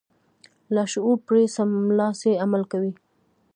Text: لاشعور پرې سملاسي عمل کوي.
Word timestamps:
لاشعور 0.73 1.17
پرې 1.27 1.43
سملاسي 1.55 2.31
عمل 2.43 2.63
کوي. 2.71 2.91